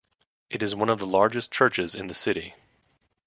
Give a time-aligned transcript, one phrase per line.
[0.49, 2.55] It is one of the largest churches in the city.